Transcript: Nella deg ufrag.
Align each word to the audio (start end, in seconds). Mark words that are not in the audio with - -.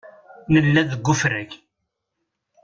Nella 0.53 0.81
deg 0.89 1.05
ufrag. 1.13 1.51